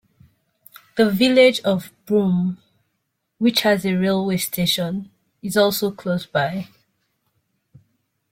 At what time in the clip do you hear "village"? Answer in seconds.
1.11-1.59